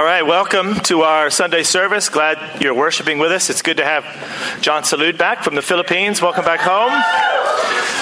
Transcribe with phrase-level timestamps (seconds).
[0.00, 2.08] All right, welcome to our Sunday service.
[2.08, 3.50] Glad you're worshiping with us.
[3.50, 4.02] It's good to have
[4.62, 6.22] John Salud back from the Philippines.
[6.22, 6.90] Welcome back home.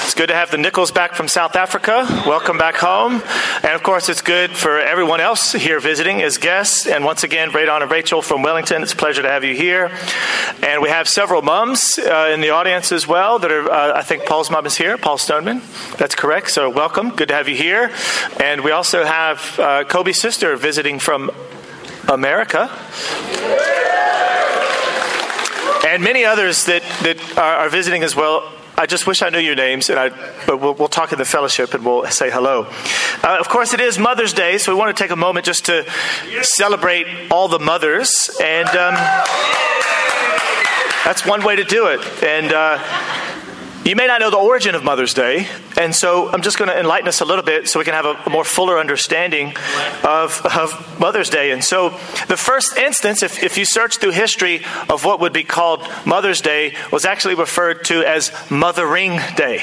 [0.05, 2.07] It's good to have the Nichols back from South Africa.
[2.25, 3.21] Welcome back home.
[3.65, 6.87] And of course, it's good for everyone else here visiting as guests.
[6.87, 9.91] And once again, Radon and Rachel from Wellington, it's a pleasure to have you here.
[10.63, 14.03] And we have several mums uh, in the audience as well that are, uh, I
[14.03, 15.63] think Paul's mom is here, Paul Stoneman.
[15.97, 16.53] That's correct.
[16.53, 17.11] So welcome.
[17.11, 17.91] Good to have you here.
[18.39, 21.33] And we also have uh, Kobe's sister visiting from
[22.09, 22.71] America.
[25.87, 28.53] And many others that, that are, visiting as well.
[28.77, 30.11] I just wish I knew your names, and I,
[30.47, 32.67] but we'll, we'll talk in the fellowship and we'll say hello.
[33.23, 35.67] Uh, of course, it is Mother's Day, so we want to take a moment just
[35.67, 35.85] to
[36.43, 38.95] celebrate all the mothers, and um,
[41.05, 42.01] that's one way to do it.
[42.23, 42.79] And uh,
[43.89, 45.47] you may not know the origin of Mother's Day,
[45.79, 48.05] and so I'm just going to enlighten us a little bit so we can have
[48.05, 49.57] a, a more fuller understanding
[50.05, 51.53] of, of, Mother's Day.
[51.53, 51.91] And so,
[52.27, 56.43] the first instance, if, if you search through history of what would be called Mother's
[56.43, 59.63] Day, was actually referred to as Mothering Day.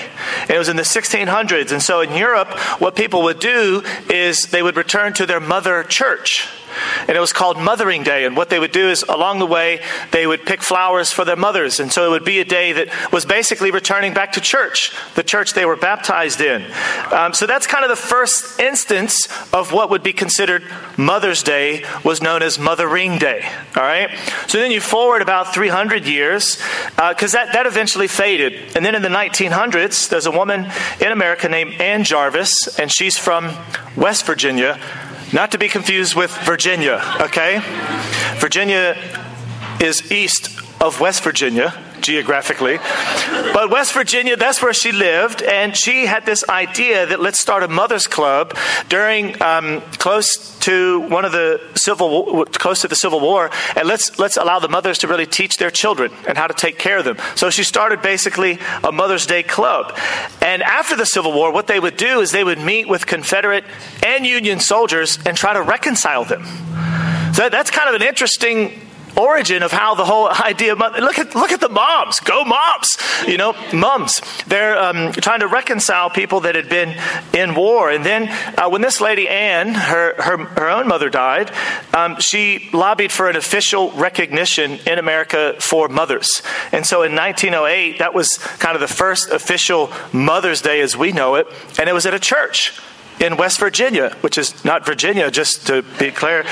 [0.49, 1.71] It was in the 1600s.
[1.71, 5.83] And so, in Europe, what people would do is they would return to their mother
[5.83, 6.47] church.
[7.07, 8.25] And it was called Mothering Day.
[8.25, 9.81] And what they would do is along the way,
[10.11, 11.79] they would pick flowers for their mothers.
[11.79, 15.23] And so it would be a day that was basically returning back to church, the
[15.23, 16.65] church they were baptized in.
[17.11, 20.63] Um, so that's kind of the first instance of what would be considered
[20.97, 23.47] Mother's Day, was known as Mothering Day.
[23.75, 24.09] All right?
[24.47, 26.57] So then you forward about 300 years,
[26.95, 28.75] because uh, that, that eventually faded.
[28.75, 33.17] And then in the 1900s, there's a woman in America named Ann Jarvis, and she's
[33.17, 33.53] from
[33.95, 34.79] West Virginia
[35.33, 37.61] not to be confused with Virginia, okay?
[38.37, 38.97] Virginia
[39.79, 40.49] is east
[40.81, 41.73] of West Virginia
[42.05, 42.77] geographically.
[43.53, 47.63] But West Virginia, that's where she lived, and she had this idea that let's start
[47.63, 48.55] a mothers club
[48.89, 54.17] during um, close to one of the civil close to the Civil War, and let's
[54.19, 57.05] let's allow the mothers to really teach their children and how to take care of
[57.05, 57.17] them.
[57.35, 59.97] So she started basically a Mother's Day club.
[60.41, 63.65] And after the Civil War, what they would do is they would meet with Confederate
[64.03, 66.45] and Union soldiers and try to reconcile them.
[67.33, 68.84] So that's kind of an interesting
[69.17, 72.19] origin of how the whole idea of look at look at the moms.
[72.19, 72.97] Go moms.
[73.27, 76.95] You know moms they're um, trying to reconcile people that had been
[77.33, 77.89] in war.
[77.89, 81.51] And then uh, when this lady Anne her her, her own mother died
[81.93, 86.41] um, she lobbied for an official recognition in America for mothers.
[86.71, 91.11] And so in 1908 that was kind of the first official Mother's Day as we
[91.11, 91.47] know it.
[91.79, 92.79] And it was at a church
[93.19, 96.43] in West Virginia, which is not Virginia, just to be clear.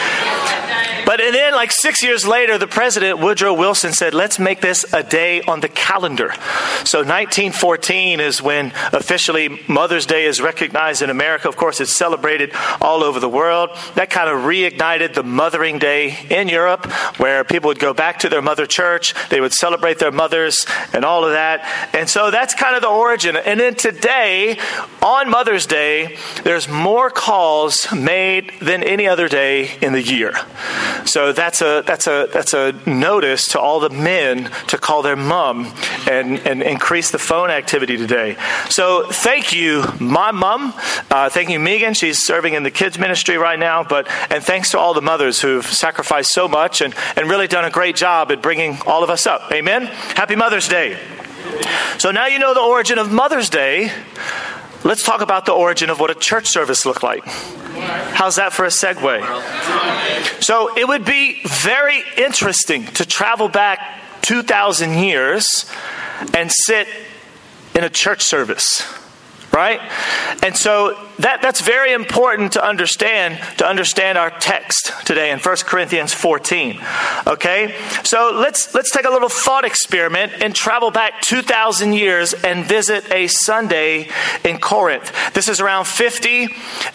[1.06, 5.04] But then, like six years later, the president, Woodrow Wilson, said, let's make this a
[5.04, 6.34] day on the calendar.
[6.86, 11.50] So 1914 is when officially Mother's Day is recognized in America.
[11.50, 13.70] Of course, it's celebrated all over the world.
[13.96, 16.86] That kind of reignited the Mothering Day in Europe,
[17.18, 21.06] where people would go back to their mother church, they would celebrate their mothers and
[21.06, 21.90] all of that.
[21.94, 23.36] And so that's kind of the origin.
[23.36, 24.60] And then today,
[25.02, 30.34] on Mother's Day, there's more calls made than any other day in the year.
[31.06, 35.16] So that's a that's a that's a notice to all the men to call their
[35.16, 35.74] mom
[36.10, 38.38] and and increase the phone activity today.
[38.70, 40.74] So thank you, my mom.
[41.10, 41.94] Uh, thank you, Megan.
[41.94, 43.84] She's serving in the kids ministry right now.
[43.84, 47.66] But and thanks to all the mothers who've sacrificed so much and and really done
[47.66, 49.52] a great job at bringing all of us up.
[49.52, 49.86] Amen.
[50.16, 50.98] Happy Mother's Day.
[51.98, 53.92] So now you know the origin of Mother's Day.
[54.84, 57.24] Let's talk about the origin of what a church service looked like.
[57.26, 60.44] How's that for a segue?
[60.44, 63.80] So it would be very interesting to travel back
[64.24, 65.66] 2,000 years
[66.34, 66.88] and sit
[67.74, 68.84] in a church service,
[69.54, 69.80] right?
[70.42, 75.56] And so that, that's very important to understand to understand our text today in 1
[75.66, 76.80] Corinthians 14.
[77.28, 77.76] Okay?
[78.04, 83.12] So let's let's take a little thought experiment and travel back 2000 years and visit
[83.12, 84.10] a Sunday
[84.44, 85.12] in Corinth.
[85.34, 86.46] This is around 50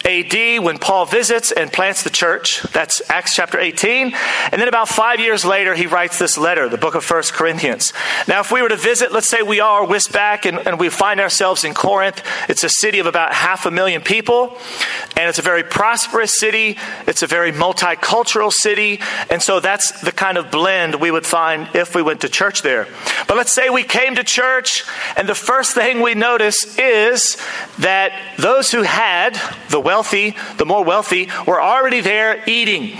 [0.05, 2.61] AD when Paul visits and plants the church.
[2.73, 4.13] That's Acts chapter 18.
[4.51, 7.93] And then about 5 years later he writes this letter, the book of 1 Corinthians.
[8.27, 10.89] Now if we were to visit, let's say we are whisked back and, and we
[10.89, 12.21] find ourselves in Corinth.
[12.49, 16.77] It's a city of about half a million people, and it's a very prosperous city.
[17.07, 18.99] It's a very multicultural city,
[19.29, 22.61] and so that's the kind of blend we would find if we went to church
[22.61, 22.87] there.
[23.27, 24.85] But let's say we came to church,
[25.15, 27.37] and the first thing we notice is
[27.79, 29.39] that those who had,
[29.69, 32.97] the wealthy, the more wealthy, were already there eating.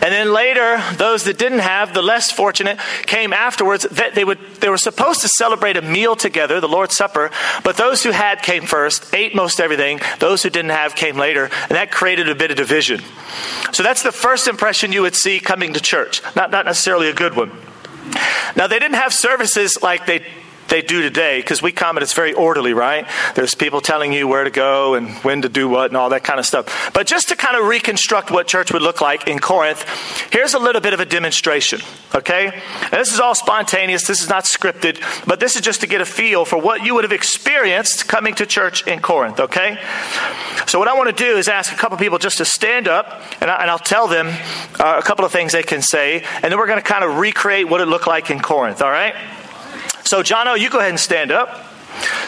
[0.00, 3.84] And then later, those that didn't have, the less fortunate, came afterwards.
[3.90, 7.30] That They, would, they were supposed to celebrate a meal together, the Lord's Supper,
[7.62, 10.00] but those who had came first, ate most everything.
[10.18, 13.00] Those who didn't have came later, and that created a bit of division.
[13.72, 17.14] So that's the first impression you would see coming to church, not, not necessarily a
[17.14, 17.50] good one.
[18.56, 20.24] Now, they didn't have services like they
[20.68, 23.06] they do today because we come and it's very orderly, right?
[23.34, 26.24] There's people telling you where to go and when to do what and all that
[26.24, 26.92] kind of stuff.
[26.92, 29.84] But just to kind of reconstruct what church would look like in Corinth,
[30.32, 31.80] here's a little bit of a demonstration,
[32.14, 32.46] okay?
[32.82, 36.00] And this is all spontaneous, this is not scripted, but this is just to get
[36.00, 39.78] a feel for what you would have experienced coming to church in Corinth, okay?
[40.66, 43.22] So, what I want to do is ask a couple people just to stand up
[43.40, 44.28] and, I, will tell them
[44.78, 47.18] uh, a couple of things they can say, and then we're going to kind of
[47.18, 49.14] recreate what it looked like in Corinth, all right?
[50.04, 51.66] So, Jono, you go ahead and stand up.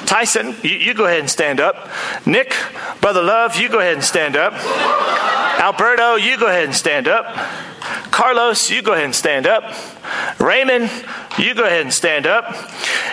[0.06, 1.88] Tyson, you, you, go ahead and stand up.
[2.24, 2.54] Nick,
[3.00, 4.54] Brother Love, you go ahead and stand up.
[5.60, 7.26] Alberto, you go ahead and stand up.
[8.10, 9.64] Carlos, you go ahead and stand up.
[10.38, 10.90] Raymond,
[11.38, 12.44] you go ahead and stand up.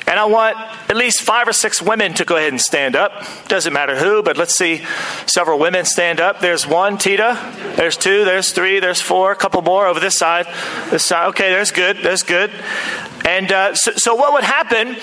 [0.07, 0.57] And I want
[0.89, 3.25] at least five or six women to go ahead and stand up.
[3.47, 4.85] Doesn't matter who, but let's see
[5.25, 6.39] several women stand up.
[6.39, 7.37] There's one, Tita.
[7.75, 10.47] There's two, there's three, there's four, a couple more over this side.
[10.89, 11.27] This side.
[11.29, 12.51] Okay, there's good, there's good.
[13.25, 14.97] And uh, so, so, what would happen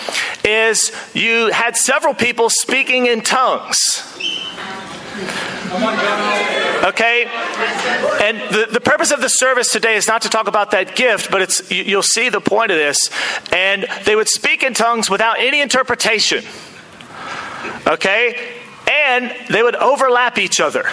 [0.44, 4.06] is you had several people speaking in tongues.
[6.84, 7.26] Okay?
[8.22, 11.30] And the, the purpose of the service today is not to talk about that gift,
[11.30, 13.10] but it's you, you'll see the point of this.
[13.52, 16.44] And they would speak in tongues without any interpretation.
[17.86, 18.58] Okay?
[18.90, 20.84] And they would overlap each other.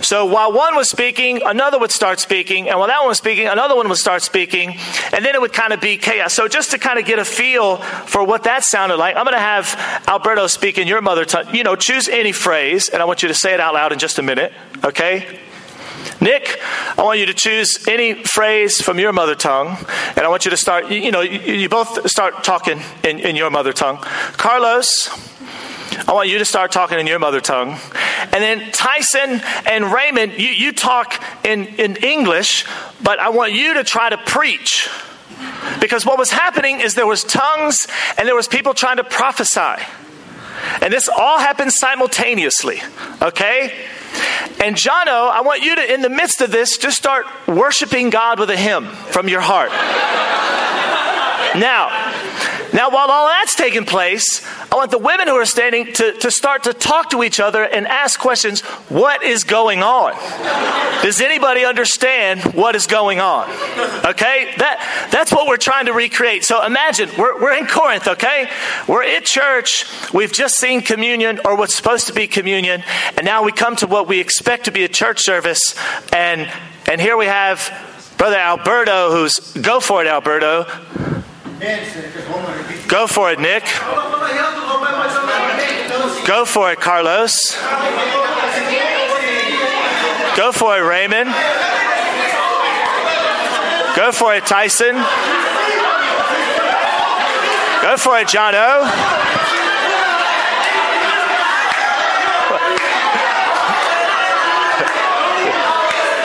[0.00, 3.46] So while one was speaking, another would start speaking, and while that one was speaking,
[3.46, 4.76] another one would start speaking,
[5.12, 6.34] and then it would kind of be chaos.
[6.34, 9.34] So just to kind of get a feel for what that sounded like, I'm going
[9.34, 11.54] to have Alberto speak in your mother tongue.
[11.54, 13.98] You know, choose any phrase, and I want you to say it out loud in
[13.98, 14.52] just a minute,
[14.84, 15.38] okay?
[16.20, 16.60] Nick,
[16.98, 19.76] I want you to choose any phrase from your mother tongue,
[20.16, 23.36] and I want you to start, you, know, you, you both start talking in, in
[23.36, 23.98] your mother tongue.
[24.36, 25.08] Carlos,
[26.06, 27.78] I want you to start talking in your mother tongue.
[28.32, 32.64] And then Tyson and Raymond, you, you talk in, in English,
[33.02, 34.88] but I want you to try to preach.
[35.80, 37.86] Because what was happening is there was tongues
[38.16, 39.82] and there was people trying to prophesy.
[40.80, 42.80] And this all happened simultaneously,
[43.20, 43.72] okay?
[44.60, 48.38] And Jono, I want you to, in the midst of this, just start worshiping God
[48.38, 49.70] with a hymn from your heart.
[51.58, 51.88] now,
[52.72, 54.42] now, while all that's taking place,
[54.72, 57.62] I want the women who are standing to, to start to talk to each other
[57.62, 60.12] and ask questions what is going on?
[61.02, 63.50] Does anybody understand what is going on?
[64.06, 64.54] Okay?
[64.56, 66.44] That, that's what we're trying to recreate.
[66.44, 68.50] So imagine we're, we're in Corinth, okay?
[68.88, 69.84] We're at church.
[70.14, 72.84] We've just seen communion or what's supposed to be communion.
[73.18, 75.74] And now we come to what we expect to be a church service.
[76.10, 76.50] And,
[76.90, 77.70] and here we have
[78.16, 80.64] Brother Alberto, who's, go for it, Alberto
[82.88, 83.62] Go for it, Nick.
[86.26, 87.56] Go for it, Carlos.
[90.36, 91.30] Go for it, Raymond.
[93.94, 94.96] Go for it, Tyson.
[97.80, 98.82] Go for it, Jono.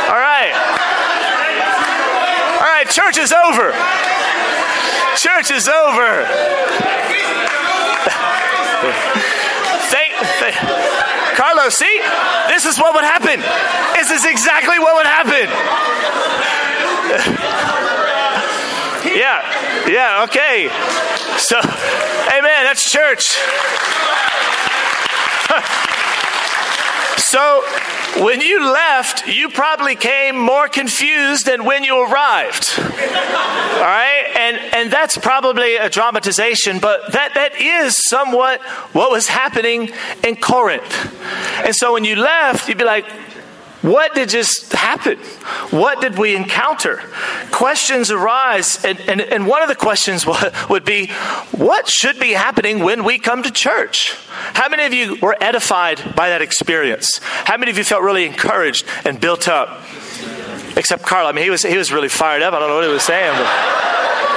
[0.07, 0.53] All right.
[2.55, 4.06] All right, church is over.
[5.17, 6.25] Church is over.
[9.89, 10.55] thank, thank,
[11.35, 12.01] Carlos, see?
[12.47, 13.39] This is what would happen.
[13.95, 15.49] This is exactly what would happen.
[19.17, 20.69] yeah, yeah, okay.
[21.37, 23.37] So, amen, that's church.
[27.17, 27.63] So,
[28.23, 32.79] when you left, you probably came more confused than when you arrived.
[32.79, 32.85] All
[33.83, 34.33] right?
[34.35, 38.61] And and that's probably a dramatization, but that that is somewhat
[38.93, 39.91] what was happening
[40.23, 41.13] in Corinth.
[41.65, 43.05] And so when you left, you'd be like,
[43.81, 45.17] what did just happen?
[45.69, 47.01] What did we encounter?
[47.51, 50.25] Questions arise, and, and, and one of the questions
[50.69, 51.07] would be
[51.51, 54.15] what should be happening when we come to church?
[54.53, 57.19] How many of you were edified by that experience?
[57.21, 59.83] How many of you felt really encouraged and built up?
[60.75, 61.27] Except Carl.
[61.27, 62.53] I mean, he was, he was really fired up.
[62.53, 63.31] I don't know what he was saying.
[63.35, 64.36] But.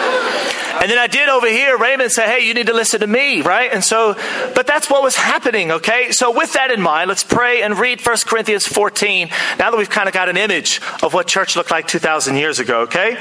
[0.80, 3.42] And then I did over here, Raymond said, hey, you need to listen to me,
[3.42, 3.70] right?
[3.70, 4.14] And so,
[4.54, 6.10] but that's what was happening, okay?
[6.10, 9.90] So with that in mind, let's pray and read 1 Corinthians 14 now that we've
[9.90, 13.18] kind of got an image of what church looked like 2,000 years ago, okay?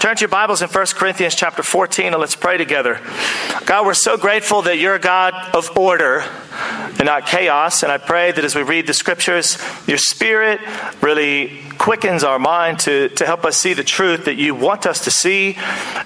[0.00, 3.00] Turn to your Bibles in 1 Corinthians chapter 14 and let's pray together.
[3.66, 6.24] God, we're so grateful that you're a God of order
[6.98, 7.82] and not chaos.
[7.82, 10.60] And I pray that as we read the scriptures, your spirit
[11.02, 15.04] really quickens our mind to, to help us see the truth that you want us
[15.04, 15.56] to see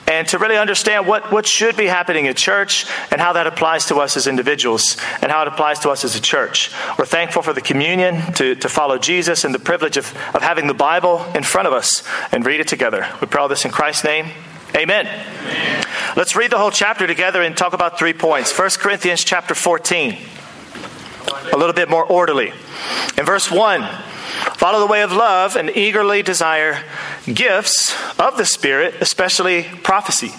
[0.07, 3.87] and to really understand what, what should be happening in church and how that applies
[3.87, 6.73] to us as individuals and how it applies to us as a church.
[6.99, 10.66] We're thankful for the communion to, to follow Jesus and the privilege of, of having
[10.66, 12.02] the Bible in front of us
[12.33, 13.07] and read it together.
[13.21, 14.26] We pray all this in Christ's name.
[14.75, 15.07] Amen.
[15.07, 15.87] Amen.
[16.17, 18.57] Let's read the whole chapter together and talk about three points.
[18.57, 20.17] 1 Corinthians chapter 14.
[21.53, 22.53] A little bit more orderly.
[23.19, 23.83] In verse 1,
[24.55, 26.83] follow the way of love and eagerly desire
[27.33, 30.33] gifts of the Spirit, especially prophecy.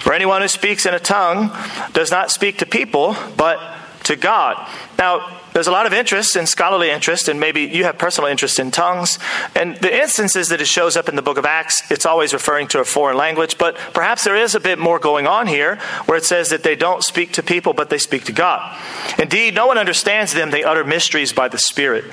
[0.00, 1.50] For anyone who speaks in a tongue
[1.92, 3.58] does not speak to people, but
[4.04, 4.68] to God.
[4.98, 8.58] Now, there's a lot of interest and scholarly interest, and maybe you have personal interest
[8.58, 9.20] in tongues.
[9.54, 12.66] And the instances that it shows up in the book of Acts, it's always referring
[12.68, 16.18] to a foreign language, but perhaps there is a bit more going on here where
[16.18, 18.76] it says that they don't speak to people, but they speak to God.
[19.16, 22.04] Indeed, no one understands them, they utter mysteries by the Spirit.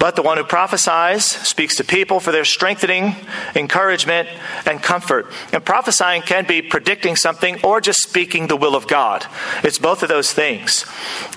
[0.00, 3.16] But the one who prophesies speaks to people for their strengthening,
[3.54, 4.30] encouragement,
[4.64, 5.26] and comfort.
[5.52, 9.26] And prophesying can be predicting something or just speaking the will of God.
[9.62, 10.84] It's both of those things.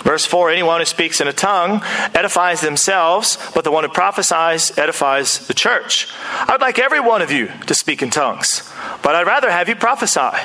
[0.03, 1.81] Verse 4 anyone who speaks in a tongue
[2.13, 6.07] edifies themselves, but the one who prophesies edifies the church.
[6.47, 8.71] I would like every one of you to speak in tongues,
[9.01, 10.37] but I'd rather have you prophesy.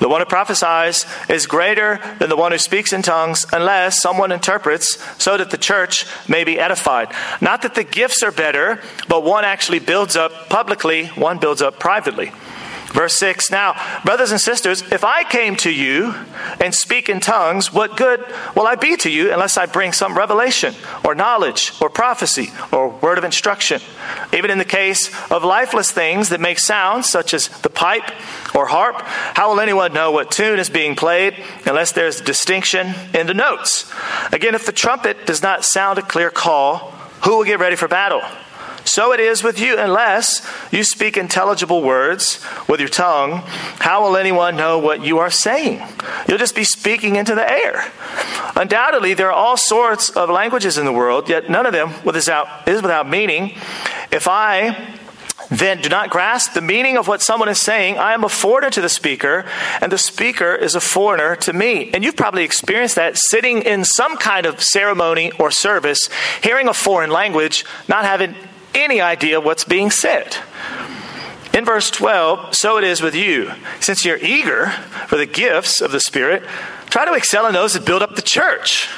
[0.00, 4.32] The one who prophesies is greater than the one who speaks in tongues unless someone
[4.32, 7.12] interprets so that the church may be edified.
[7.40, 11.78] Not that the gifts are better, but one actually builds up publicly, one builds up
[11.78, 12.32] privately.
[12.92, 16.14] Verse 6 Now, brothers and sisters, if I came to you
[16.60, 18.24] and speak in tongues, what good
[18.56, 22.88] will I be to you unless I bring some revelation or knowledge or prophecy or
[22.88, 23.82] word of instruction?
[24.32, 28.10] Even in the case of lifeless things that make sounds, such as the pipe
[28.54, 31.34] or harp, how will anyone know what tune is being played
[31.66, 33.92] unless there's distinction in the notes?
[34.32, 36.92] Again, if the trumpet does not sound a clear call,
[37.24, 38.22] who will get ready for battle?
[38.84, 43.42] So it is with you, unless you speak intelligible words with your tongue,
[43.80, 45.82] how will anyone know what you are saying?
[46.26, 47.92] You'll just be speaking into the air.
[48.56, 52.82] Undoubtedly, there are all sorts of languages in the world, yet none of them is
[52.82, 53.54] without meaning.
[54.10, 54.96] If I
[55.50, 58.70] then do not grasp the meaning of what someone is saying, I am a foreigner
[58.70, 59.46] to the speaker,
[59.80, 61.90] and the speaker is a foreigner to me.
[61.94, 66.08] And you've probably experienced that sitting in some kind of ceremony or service,
[66.42, 68.34] hearing a foreign language, not having
[68.74, 70.36] any idea what's being said.
[71.54, 73.52] In verse 12, so it is with you.
[73.80, 74.68] Since you're eager
[75.06, 76.42] for the gifts of the Spirit,
[76.86, 78.88] try to excel in those that build up the church.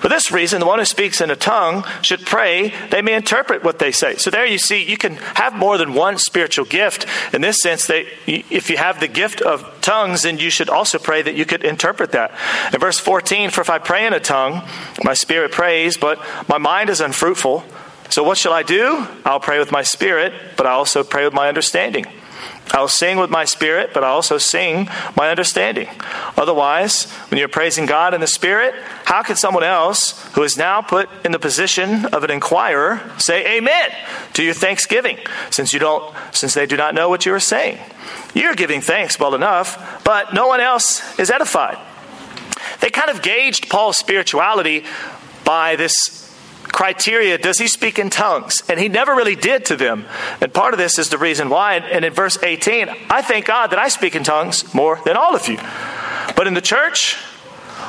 [0.00, 3.62] For this reason, the one who speaks in a tongue should pray they may interpret
[3.62, 4.16] what they say.
[4.16, 7.06] So there you see, you can have more than one spiritual gift.
[7.34, 10.98] In this sense, that if you have the gift of tongues, then you should also
[10.98, 12.32] pray that you could interpret that.
[12.72, 14.62] In verse 14, for if I pray in a tongue,
[15.02, 17.64] my spirit prays, but my mind is unfruitful.
[18.10, 19.06] So, what shall I do?
[19.24, 22.06] I'll pray with my spirit, but I also pray with my understanding.
[22.72, 25.88] I'll sing with my spirit, but I also sing my understanding.
[26.36, 28.74] Otherwise, when you're praising God in the spirit,
[29.04, 33.56] how can someone else who is now put in the position of an inquirer say
[33.58, 33.90] amen
[34.34, 35.18] to your thanksgiving
[35.50, 37.78] since you don't since they do not know what you are saying?
[38.34, 41.78] You're giving thanks well enough, but no one else is edified.
[42.80, 44.84] They kind of gauged Paul's spirituality
[45.44, 46.27] by this
[46.72, 48.62] criteria does he speak in tongues?
[48.68, 50.06] And he never really did to them.
[50.40, 51.76] And part of this is the reason why.
[51.76, 55.34] And in verse 18, I thank God that I speak in tongues more than all
[55.34, 55.58] of you.
[56.36, 57.16] But in the church,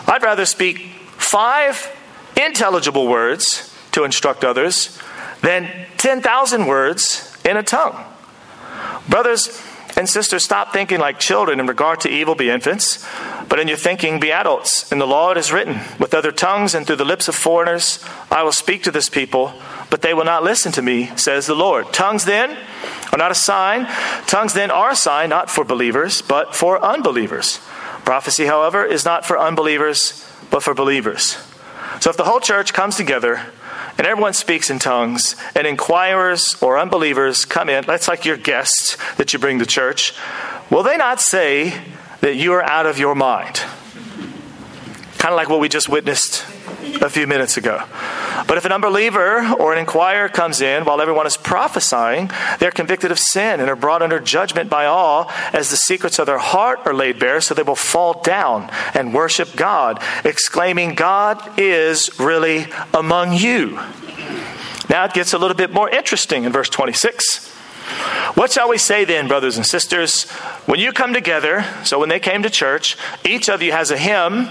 [0.08, 0.80] I'd rather speak
[1.18, 1.96] five
[2.36, 4.98] intelligible words to instruct others
[5.42, 8.04] than 10,000 words in a tongue.
[9.08, 9.62] Brothers,
[10.00, 13.06] and sisters, stop thinking like children in regard to evil, be infants,
[13.50, 14.90] but in your thinking, be adults.
[14.94, 18.04] In the law it is written, With other tongues and through the lips of foreigners,
[18.32, 19.54] I will speak to this people,
[19.90, 21.92] but they will not listen to me, says the Lord.
[21.92, 22.58] Tongues then
[23.12, 23.88] are not a sign.
[24.26, 27.58] Tongues then are a sign, not for believers, but for unbelievers.
[28.06, 31.38] Prophecy, however, is not for unbelievers, but for believers.
[32.00, 33.42] So if the whole church comes together,
[34.00, 38.98] and everyone speaks in tongues, and inquirers or unbelievers come in, that's like your guests
[39.18, 40.14] that you bring to church,
[40.72, 41.74] will they not say
[42.22, 43.58] that you are out of your mind?
[45.18, 46.46] Kind of like what we just witnessed
[47.02, 47.84] a few minutes ago.
[48.48, 53.12] But if an unbeliever or an inquirer comes in while everyone is prophesying, they're convicted
[53.12, 56.80] of sin and are brought under judgment by all, as the secrets of their heart
[56.86, 62.68] are laid bare, so they will fall down and worship God, exclaiming, God is really
[62.94, 63.80] among you.
[64.90, 67.59] Now it gets a little bit more interesting in verse 26.
[68.36, 70.30] What shall we say then, brothers and sisters?
[70.66, 73.98] When you come together, so when they came to church, each of you has a
[73.98, 74.48] hymn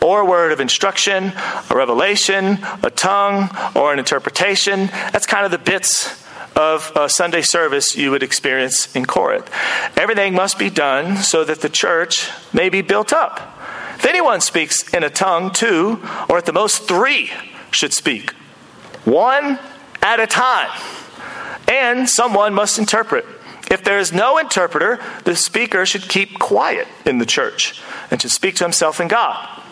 [0.00, 1.32] or a word of instruction,
[1.70, 4.86] a revelation, a tongue, or an interpretation.
[4.86, 6.24] That's kind of the bits
[6.56, 9.50] of a Sunday service you would experience in Corinth.
[9.96, 13.58] Everything must be done so that the church may be built up.
[13.96, 17.30] If anyone speaks in a tongue, two, or at the most three
[17.70, 18.32] should speak,
[19.04, 19.58] one
[20.00, 20.70] at a time
[21.68, 23.24] and someone must interpret.
[23.70, 27.80] If there is no interpreter, the speaker should keep quiet in the church
[28.10, 29.62] and should speak to himself and God.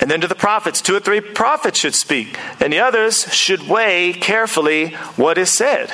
[0.00, 3.66] And then to the prophets, two or three prophets should speak, and the others should
[3.66, 5.90] weigh carefully what is said.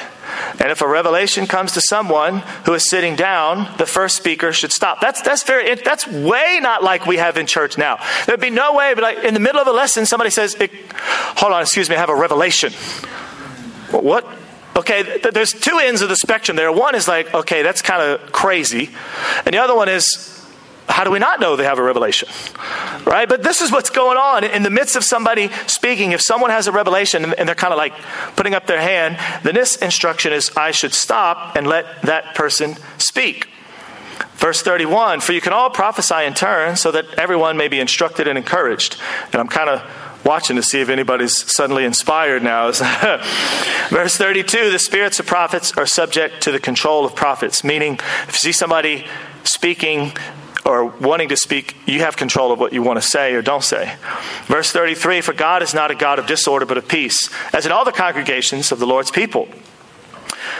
[0.59, 4.73] And if a revelation comes to someone who is sitting down, the first speaker should
[4.73, 5.01] stop.
[5.01, 7.99] That's that's very that's way not like we have in church now.
[8.27, 10.57] There'd be no way, but like in the middle of a lesson, somebody says,
[11.37, 12.73] "Hold on, excuse me, I have a revelation."
[13.91, 14.27] What?
[14.77, 16.73] Okay, there's two ends of the spectrum there.
[16.73, 18.91] One is like, okay, that's kind of crazy.
[19.45, 20.33] And the other one is,
[20.89, 22.29] how do we not know they have a revelation?
[23.05, 23.29] Right?
[23.29, 26.13] But this is what's going on in the midst of somebody speaking.
[26.13, 27.93] If someone has a revelation and they're kind of like
[28.37, 32.77] putting up their hand, then this instruction is I should stop and let that person
[32.99, 33.49] speak.
[34.35, 38.27] Verse 31 For you can all prophesy in turn so that everyone may be instructed
[38.27, 38.97] and encouraged.
[39.33, 39.83] And I'm kind of
[40.25, 42.71] watching to see if anybody's suddenly inspired now.
[43.91, 48.29] Verse 32 the spirits of prophets are subject to the control of prophets, meaning if
[48.29, 49.07] you see somebody
[49.45, 50.13] speaking
[50.65, 53.65] or wanting to speak, you have control of what you want to say or don't
[53.65, 53.97] say.
[54.47, 57.73] Verse 33 For God is not a God of disorder, but of peace, as in
[57.73, 59.49] all the congregations of the Lord's people.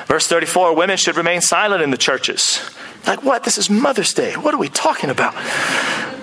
[0.07, 2.61] Verse 34 Women should remain silent in the churches.
[3.07, 3.45] Like, what?
[3.45, 4.35] This is Mother's Day.
[4.35, 5.35] What are we talking about?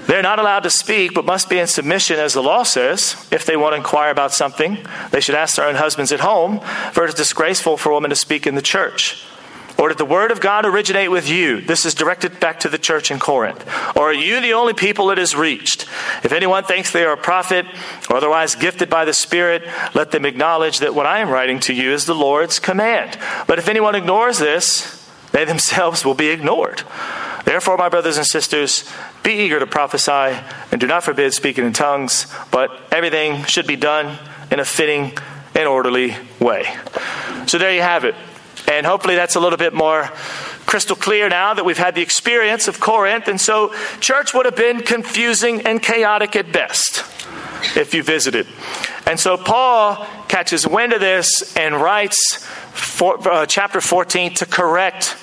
[0.09, 3.27] They're not allowed to speak, but must be in submission, as the law says.
[3.31, 4.79] If they want to inquire about something,
[5.11, 6.61] they should ask their own husbands at home,
[6.93, 9.23] for it is disgraceful for a woman to speak in the church.
[9.77, 11.61] Or did the word of God originate with you?
[11.61, 13.63] This is directed back to the church in Corinth.
[13.95, 15.83] Or are you the only people it has reached?
[16.23, 17.67] If anyone thinks they are a prophet
[18.09, 19.61] or otherwise gifted by the Spirit,
[19.93, 23.15] let them acknowledge that what I am writing to you is the Lord's command.
[23.45, 26.81] But if anyone ignores this, they themselves will be ignored.
[27.49, 28.87] Therefore, my brothers and sisters,
[29.23, 30.37] be eager to prophesy
[30.71, 34.19] and do not forbid speaking in tongues, but everything should be done
[34.51, 35.17] in a fitting
[35.55, 36.65] and orderly way.
[37.47, 38.13] So there you have it.
[38.67, 40.11] And hopefully that's a little bit more
[40.69, 43.27] crystal clear now that we've had the experience of Corinth.
[43.27, 47.03] And so church would have been confusing and chaotic at best
[47.75, 48.45] if you visited.
[49.08, 55.17] And so Paul catches wind of this and writes for, uh, chapter 14 to correct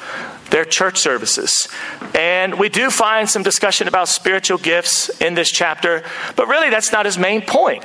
[0.51, 1.69] their church services.
[2.13, 6.03] And we do find some discussion about spiritual gifts in this chapter,
[6.35, 7.85] but really that's not his main point.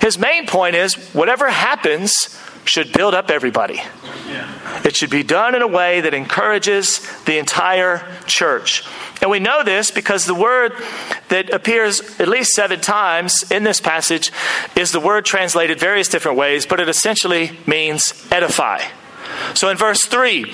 [0.00, 2.38] His main point is whatever happens
[2.68, 3.82] should build up everybody.
[4.84, 8.84] It should be done in a way that encourages the entire church.
[9.20, 10.72] And we know this because the word
[11.28, 14.30] that appears at least seven times in this passage
[14.76, 18.82] is the word translated various different ways, but it essentially means edify.
[19.54, 20.52] So in verse 3,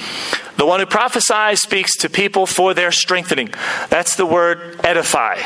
[0.57, 3.53] the one who prophesies speaks to people for their strengthening.
[3.91, 5.43] That's the word edify.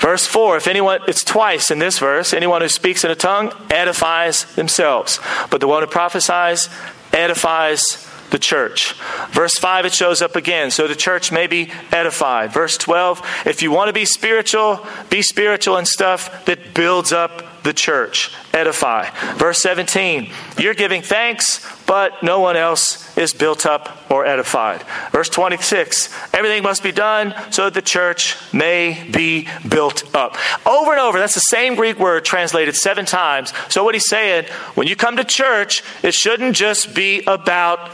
[0.00, 3.52] Verse 4, if anyone, it's twice in this verse, anyone who speaks in a tongue
[3.70, 5.20] edifies themselves.
[5.50, 6.70] But the one who prophesies
[7.12, 8.94] edifies the church.
[9.30, 10.70] Verse 5, it shows up again.
[10.70, 12.52] So the church may be edified.
[12.52, 17.50] Verse 12, if you want to be spiritual, be spiritual and stuff that builds up
[17.62, 18.32] the church.
[18.52, 19.08] Edify.
[19.36, 24.82] Verse 17, you're giving thanks, but no one else is built up or edified.
[25.12, 30.36] Verse 26, everything must be done so that the church may be built up.
[30.66, 33.52] Over and over, that's the same Greek word translated seven times.
[33.68, 37.90] So what he's saying, when you come to church, it shouldn't just be about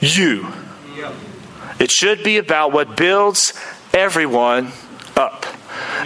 [0.00, 0.52] you.
[1.78, 3.52] It should be about what builds
[3.92, 4.72] everyone
[5.16, 5.46] up.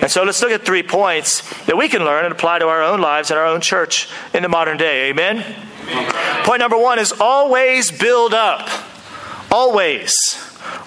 [0.00, 2.82] And so let's look at three points that we can learn and apply to our
[2.82, 5.10] own lives and our own church in the modern day.
[5.10, 5.44] Amen?
[5.86, 6.44] Amen.
[6.44, 8.68] Point number one is always build up.
[9.50, 10.12] Always.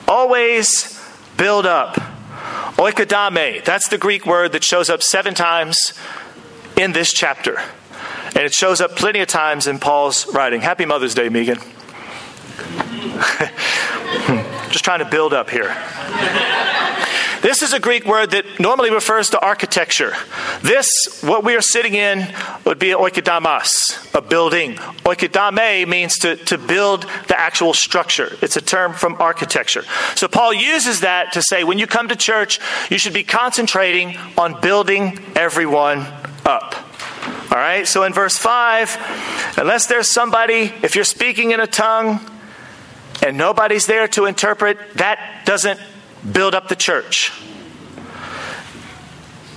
[0.08, 1.00] Always
[1.38, 1.96] build up.
[2.76, 5.94] Oikodame, that's the Greek word that shows up seven times
[6.76, 7.62] in this chapter.
[8.36, 10.62] And it shows up plenty of times in Paul's writing.
[10.62, 11.60] Happy Mother's Day, Megan.
[14.72, 15.76] Just trying to build up here.
[17.44, 20.14] This is a Greek word that normally refers to architecture.
[20.62, 20.88] This,
[21.22, 22.34] what we are sitting in,
[22.64, 23.68] would be oikodamas,
[24.16, 24.76] a building.
[25.04, 28.32] Oikodame means to, to build the actual structure.
[28.42, 29.84] It's a term from architecture.
[30.16, 34.16] So Paul uses that to say when you come to church, you should be concentrating
[34.38, 36.08] on building everyone
[36.46, 36.76] up.
[37.52, 42.22] All right, so in verse 5, unless there's somebody, if you're speaking in a tongue,
[43.22, 45.80] and nobody's there to interpret, that doesn't
[46.32, 47.32] build up the church.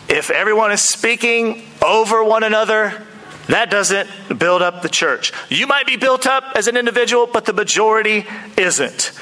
[0.08, 3.06] If everyone is speaking over one another,
[3.48, 5.32] that doesn't build up the church.
[5.48, 9.12] You might be built up as an individual, but the majority isn't.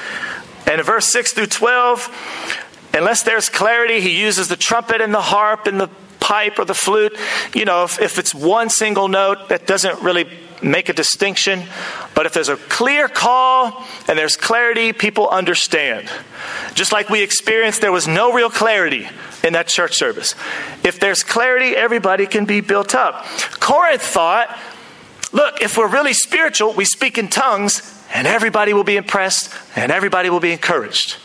[0.67, 5.21] And in verse 6 through 12, unless there's clarity, he uses the trumpet and the
[5.21, 7.15] harp and the pipe or the flute.
[7.53, 10.27] You know, if, if it's one single note, that doesn't really
[10.63, 11.63] make a distinction.
[12.13, 16.09] But if there's a clear call and there's clarity, people understand.
[16.73, 19.07] Just like we experienced, there was no real clarity
[19.43, 20.35] in that church service.
[20.83, 23.25] If there's clarity, everybody can be built up.
[23.59, 24.57] Corinth thought,
[25.31, 29.91] look, if we're really spiritual, we speak in tongues and everybody will be impressed and
[29.91, 31.17] everybody will be encouraged.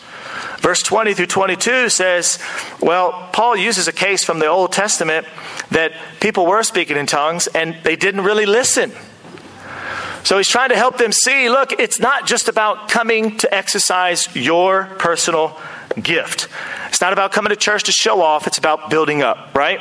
[0.58, 2.38] Verse 20 through 22 says,
[2.80, 5.26] well, Paul uses a case from the Old Testament
[5.70, 8.92] that people were speaking in tongues and they didn't really listen.
[10.24, 14.28] So he's trying to help them see look, it's not just about coming to exercise
[14.34, 15.58] your personal
[16.00, 16.48] gift.
[16.88, 19.80] It's not about coming to church to show off, it's about building up, right?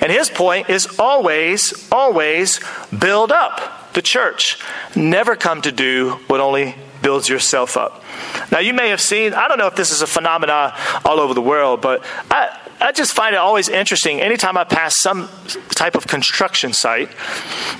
[0.00, 2.60] And his point is always, always
[2.96, 4.58] build up the church.
[4.94, 8.02] Never come to do what only builds yourself up.
[8.50, 10.72] Now, you may have seen, I don't know if this is a phenomenon
[11.04, 15.00] all over the world, but I, I just find it always interesting anytime I pass
[15.00, 15.28] some
[15.70, 17.10] type of construction site.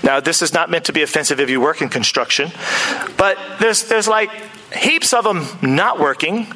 [0.03, 2.51] Now, this is not meant to be offensive if you work in construction,
[3.17, 4.31] but there's, there's like
[4.75, 6.47] heaps of them not working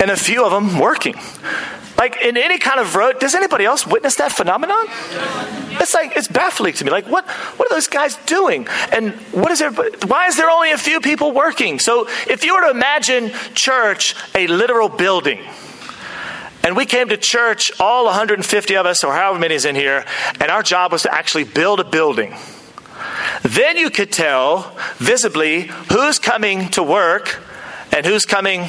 [0.00, 1.14] and a few of them working.
[2.00, 4.86] Like in any kind of road, does anybody else witness that phenomenon?
[5.82, 6.90] It's like it's baffling to me.
[6.90, 8.66] Like what what are those guys doing?
[8.90, 11.78] And what is everybody why is there only a few people working?
[11.78, 15.40] So if you were to imagine church a literal building,
[16.62, 20.04] and we came to church, all 150 of us, or however many is in here,
[20.40, 22.34] and our job was to actually build a building.
[23.42, 27.40] Then you could tell visibly who's coming to work
[27.92, 28.68] and who's coming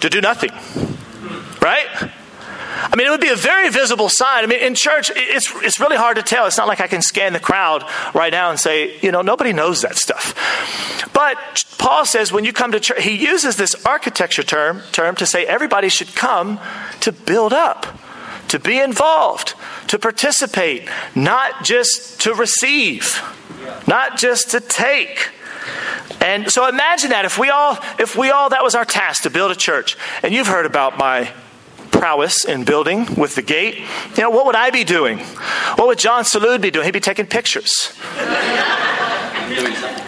[0.00, 0.50] to do nothing.
[1.60, 2.10] Right?
[2.78, 4.44] I mean, it would be a very visible sign.
[4.44, 6.46] I mean, in church, it's, it's really hard to tell.
[6.46, 7.84] It's not like I can scan the crowd
[8.14, 10.34] right now and say, you know, nobody knows that stuff.
[11.14, 11.38] But
[11.78, 15.46] Paul says when you come to church, he uses this architecture term, term to say
[15.46, 16.60] everybody should come
[17.00, 17.86] to build up,
[18.48, 19.54] to be involved,
[19.88, 23.22] to participate, not just to receive,
[23.86, 25.30] not just to take.
[26.20, 29.30] And so imagine that if we all if we all that was our task to
[29.30, 29.96] build a church.
[30.22, 31.32] And you've heard about my
[31.90, 33.78] prowess in building with the gate.
[34.16, 35.18] You know, what would I be doing?
[35.76, 36.84] What would John Salud be doing?
[36.84, 37.92] He'd be taking pictures.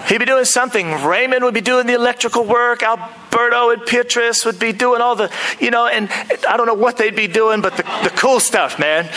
[0.08, 1.04] He'd be doing something.
[1.04, 2.82] Raymond would be doing the electrical work.
[2.82, 6.10] Alberto and Petrus would be doing all the, you know, and
[6.48, 9.08] I don't know what they'd be doing, but the, the cool stuff, man.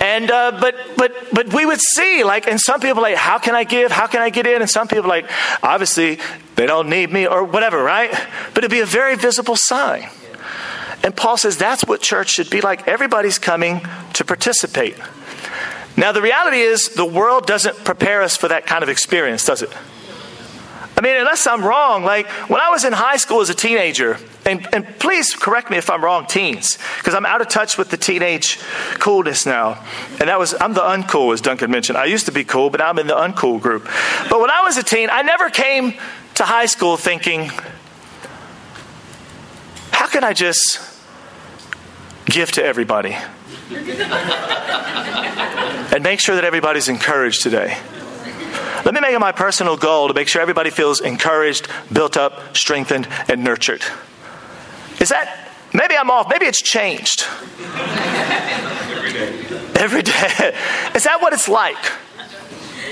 [0.00, 3.54] And uh, but but but we would see like, and some people like, how can
[3.54, 3.90] I give?
[3.90, 4.60] How can I get in?
[4.60, 5.28] And some people like,
[5.62, 6.18] obviously
[6.56, 8.10] they don't need me or whatever, right?
[8.52, 10.08] But it'd be a very visible sign.
[11.04, 12.88] And Paul says that's what church should be like.
[12.88, 14.96] Everybody's coming to participate.
[15.96, 19.62] Now, the reality is, the world doesn't prepare us for that kind of experience, does
[19.62, 19.70] it?
[20.96, 24.16] I mean, unless I'm wrong, like when I was in high school as a teenager,
[24.46, 27.90] and, and please correct me if I'm wrong, teens, because I'm out of touch with
[27.90, 28.58] the teenage
[28.98, 29.84] coolness now.
[30.20, 31.98] And that was, I'm the uncool, as Duncan mentioned.
[31.98, 33.88] I used to be cool, but now I'm in the uncool group.
[34.30, 35.94] But when I was a teen, I never came
[36.36, 37.50] to high school thinking,
[39.90, 40.93] how can I just
[42.34, 43.16] give to everybody.
[45.94, 47.78] and make sure that everybody's encouraged today.
[48.84, 52.56] Let me make it my personal goal to make sure everybody feels encouraged, built up,
[52.56, 53.82] strengthened, and nurtured.
[55.00, 57.24] Is that, maybe I'm off, maybe it's changed.
[57.72, 59.44] Every day.
[59.76, 60.12] Every day.
[60.94, 61.78] Is that what it's like?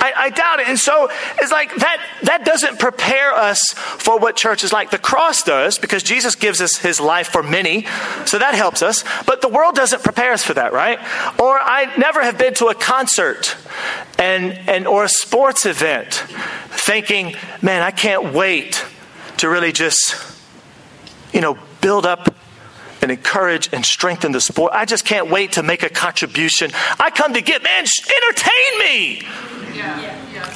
[0.01, 0.69] I, I, doubt it.
[0.69, 4.91] And so it's like that, that doesn't prepare us for what church is like.
[4.91, 7.87] The cross does because Jesus gives us his life for many.
[8.27, 9.05] So that helps us.
[9.27, 10.99] But the world doesn't prepare us for that, right?
[11.39, 13.57] Or I never have been to a concert
[14.19, 16.15] and, and or a sports event
[16.71, 18.85] thinking, man, I can't wait
[19.39, 20.15] to really just,
[21.33, 22.35] you know, build up
[23.03, 24.73] and encourage and strengthen the sport.
[24.73, 26.71] I just can't wait to make a contribution.
[26.99, 29.23] I come to get, man, entertain me.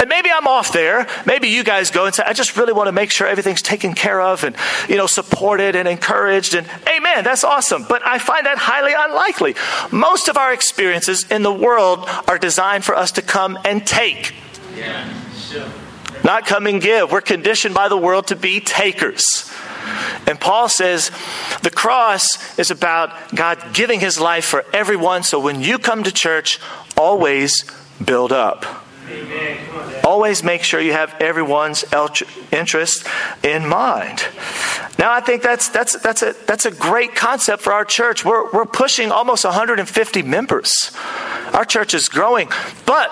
[0.00, 1.06] And maybe I'm off there.
[1.24, 3.94] Maybe you guys go and say, I just really want to make sure everything's taken
[3.94, 4.56] care of and,
[4.88, 6.54] you know, supported and encouraged.
[6.54, 7.86] And amen, that's awesome.
[7.88, 9.54] But I find that highly unlikely.
[9.90, 14.34] Most of our experiences in the world are designed for us to come and take.
[16.24, 17.12] Not come and give.
[17.12, 19.50] We're conditioned by the world to be takers.
[20.26, 21.10] And Paul says
[21.62, 25.22] the cross is about God giving his life for everyone.
[25.22, 26.58] So when you come to church,
[26.96, 27.64] always
[28.04, 28.85] build up.
[30.04, 31.84] Always make sure you have everyone's
[32.52, 33.06] interest
[33.42, 34.24] in mind.
[34.98, 38.24] Now, I think that's, that's, that's, a, that's a great concept for our church.
[38.24, 40.92] We're, we're pushing almost 150 members.
[41.52, 42.48] Our church is growing,
[42.86, 43.10] but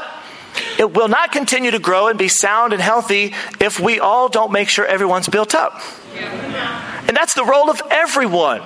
[0.78, 4.52] it will not continue to grow and be sound and healthy if we all don't
[4.52, 5.80] make sure everyone's built up.
[7.06, 8.62] And that's the role of everyone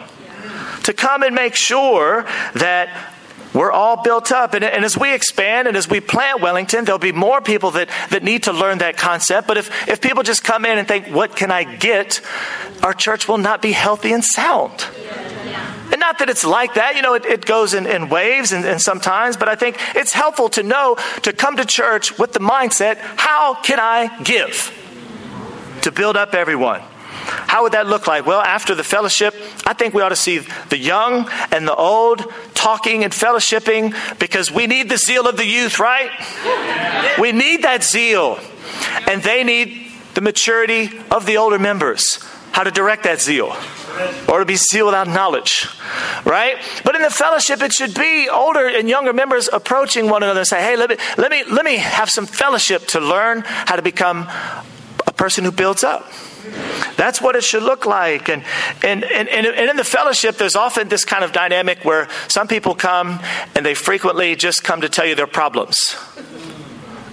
[0.84, 3.14] to come and make sure that
[3.58, 4.54] we're all built up.
[4.54, 7.88] And, and, as we expand and as we plant Wellington, there'll be more people that,
[8.10, 9.48] that need to learn that concept.
[9.48, 12.20] But if, if people just come in and think, what can I get?
[12.84, 14.86] Our church will not be healthy and sound.
[15.90, 18.64] And not that it's like that, you know, it, it goes in, in waves and,
[18.64, 22.40] and sometimes, but I think it's helpful to know to come to church with the
[22.40, 24.72] mindset how can I give
[25.82, 26.82] to build up everyone?
[27.48, 28.26] How would that look like?
[28.26, 29.34] Well, after the fellowship,
[29.66, 34.52] I think we ought to see the young and the old talking and fellowshipping because
[34.52, 36.10] we need the zeal of the youth, right?
[37.18, 38.38] We need that zeal.
[39.08, 43.56] And they need the maturity of the older members, how to direct that zeal
[44.28, 45.68] or to be zeal without knowledge,
[46.26, 46.56] right?
[46.84, 50.46] But in the fellowship, it should be older and younger members approaching one another and
[50.46, 53.82] say, "Hey, let me let me let me have some fellowship to learn how to
[53.82, 54.28] become
[55.06, 56.12] a person who builds up."
[56.96, 58.28] That's what it should look like.
[58.28, 58.42] And,
[58.82, 62.74] and, and, and in the fellowship, there's often this kind of dynamic where some people
[62.74, 63.20] come
[63.54, 65.96] and they frequently just come to tell you their problems.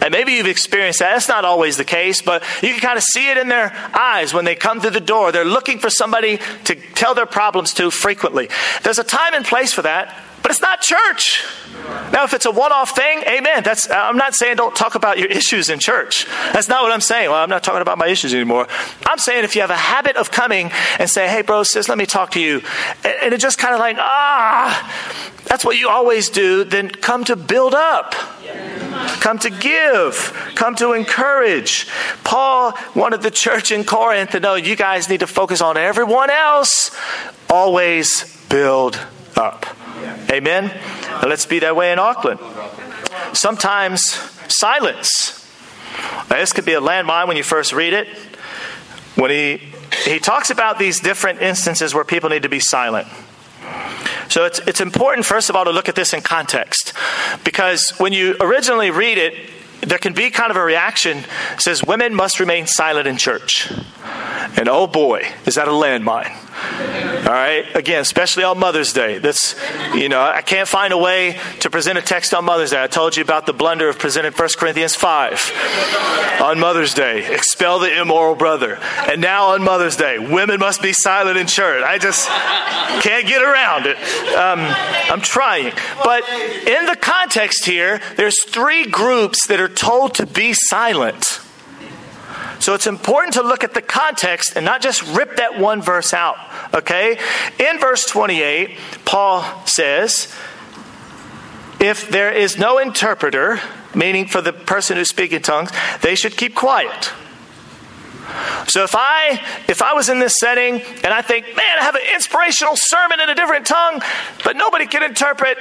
[0.01, 1.13] And maybe you've experienced that.
[1.13, 4.33] That's not always the case, but you can kind of see it in their eyes
[4.33, 5.31] when they come through the door.
[5.31, 8.49] They're looking for somebody to tell their problems to frequently.
[8.83, 11.43] There's a time and place for that, but it's not church.
[12.13, 13.63] Now, if it's a one off thing, amen.
[13.63, 16.27] That's, I'm not saying don't talk about your issues in church.
[16.53, 17.31] That's not what I'm saying.
[17.31, 18.67] Well, I'm not talking about my issues anymore.
[19.07, 21.97] I'm saying if you have a habit of coming and say, hey, bro, sis, let
[21.97, 22.61] me talk to you,
[23.03, 27.35] and it's just kind of like, ah, that's what you always do, then come to
[27.35, 28.13] build up.
[29.21, 30.31] Come to give.
[30.53, 31.87] Come to encourage.
[32.23, 36.29] Paul wanted the church in Corinth to know you guys need to focus on everyone
[36.29, 36.95] else.
[37.49, 38.99] Always build
[39.35, 39.74] up.
[40.31, 40.71] Amen?
[41.23, 42.39] Let's be that way in Auckland.
[43.33, 44.01] Sometimes
[44.47, 45.41] silence.
[46.29, 48.07] Now, this could be a landmine when you first read it.
[49.15, 49.61] When he,
[50.03, 53.07] he talks about these different instances where people need to be silent.
[54.29, 56.93] So it's, it's important, first of all, to look at this in context.
[57.43, 59.33] Because when you originally read it,
[59.81, 61.23] there can be kind of a reaction
[61.59, 63.71] says women must remain silent in church.
[64.57, 66.33] And oh boy, is that a landmine.
[66.55, 67.65] All right.
[67.75, 69.17] Again, especially on Mother's Day.
[69.17, 69.55] That's,
[69.93, 72.81] you know, I can't find a way to present a text on Mother's Day.
[72.81, 77.33] I told you about the blunder of presenting 1 Corinthians 5 on Mother's Day.
[77.33, 78.79] Expel the immoral brother.
[79.09, 81.83] And now on Mother's Day, women must be silent in church.
[81.83, 82.27] I just
[83.01, 83.97] can't get around it.
[84.35, 84.59] Um,
[85.11, 85.73] I'm trying.
[86.03, 91.41] But in the context here, there's three groups that are told to be silent.
[92.59, 96.13] So it's important to look at the context and not just rip that one verse
[96.13, 96.37] out.
[96.73, 97.19] Okay?
[97.59, 100.33] In verse 28, Paul says,
[101.79, 103.59] if there is no interpreter,
[103.93, 107.11] meaning for the person who's speaking tongues, they should keep quiet.
[108.67, 111.95] So if I if I was in this setting and I think, man, I have
[111.95, 114.01] an inspirational sermon in a different tongue,
[114.43, 115.57] but nobody can interpret,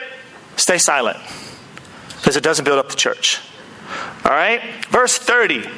[0.57, 1.19] stay silent.
[2.17, 3.41] Because it doesn't build up the church.
[4.25, 4.63] All right?
[4.87, 5.69] Verse 30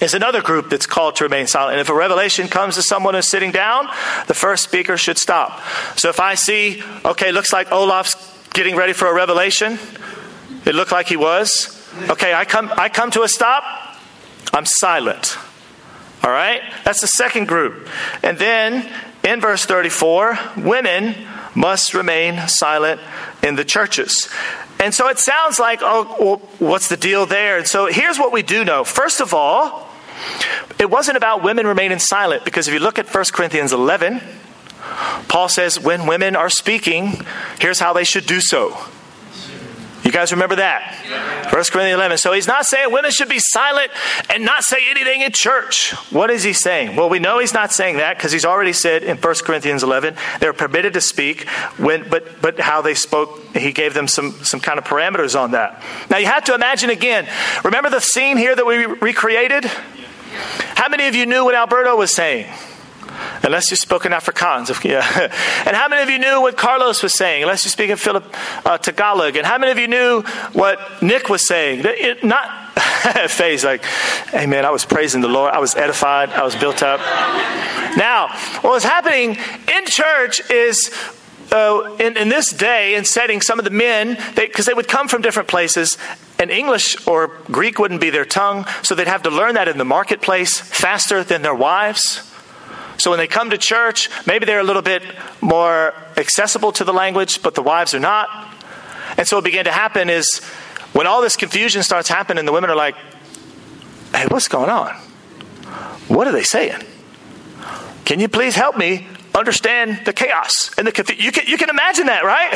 [0.00, 1.74] is another group that's called to remain silent.
[1.74, 3.88] And if a revelation comes to someone who's sitting down,
[4.26, 5.60] the first speaker should stop.
[5.96, 8.14] So if I see, okay, looks like Olaf's
[8.50, 9.78] getting ready for a revelation,
[10.64, 11.72] it looked like he was.
[12.10, 13.64] Okay, I come, I come to a stop,
[14.52, 15.38] I'm silent.
[16.22, 16.60] All right?
[16.84, 17.88] That's the second group.
[18.22, 18.90] And then
[19.24, 21.14] in verse 34, women
[21.54, 23.00] must remain silent
[23.42, 24.28] in the churches.
[24.78, 27.58] And so it sounds like, oh, well, what's the deal there?
[27.58, 28.84] And so here's what we do know.
[28.84, 29.85] First of all,
[30.78, 34.20] it wasn't about women remaining silent, because if you look at 1 Corinthians 11,
[35.28, 37.24] Paul says, when women are speaking,
[37.60, 38.76] here's how they should do so.
[40.06, 40.94] You guys remember that?
[41.52, 42.18] 1 Corinthians 11.
[42.18, 43.90] So he's not saying women should be silent
[44.30, 45.90] and not say anything in church.
[46.12, 46.94] What is he saying?
[46.94, 50.14] Well, we know he's not saying that because he's already said in 1 Corinthians 11
[50.38, 54.60] they're permitted to speak, when, but, but how they spoke, he gave them some, some
[54.60, 55.82] kind of parameters on that.
[56.08, 57.26] Now you have to imagine again,
[57.64, 59.68] remember the scene here that we recreated?
[60.76, 62.46] How many of you knew what Alberto was saying?
[63.42, 64.84] unless you spoke in Afrikaans.
[64.84, 65.00] Yeah.
[65.66, 68.24] and how many of you knew what Carlos was saying, unless you speak in Philip
[68.66, 69.36] uh, Tagalog?
[69.36, 70.22] And how many of you knew
[70.52, 71.82] what Nick was saying?
[71.84, 72.72] It, not
[73.28, 76.82] phase like, hey man, I was praising the Lord, I was edified, I was built
[76.82, 77.00] up.
[77.96, 78.28] Now,
[78.60, 79.36] what was happening
[79.68, 80.90] in church is
[81.52, 84.88] uh, in, in this day and setting, some of the men, because they, they would
[84.88, 85.96] come from different places,
[86.38, 89.78] and English or Greek wouldn't be their tongue, so they'd have to learn that in
[89.78, 92.32] the marketplace faster than their wives.
[92.98, 95.02] So when they come to church, maybe they're a little bit
[95.40, 98.28] more accessible to the language, but the wives are not.
[99.18, 100.42] And so what began to happen is
[100.92, 102.96] when all this confusion starts happening, the women are like,
[104.14, 104.94] hey, what's going on?
[106.08, 106.82] What are they saying?
[108.04, 109.06] Can you please help me
[109.36, 111.24] understand the chaos and the confusion?
[111.24, 112.52] You can, you can imagine that, right?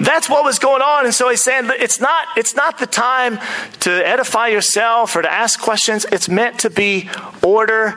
[0.00, 1.04] That's what was going on.
[1.04, 3.38] And so he's saying it's not, it's not the time
[3.80, 6.06] to edify yourself or to ask questions.
[6.12, 7.08] It's meant to be
[7.42, 7.96] order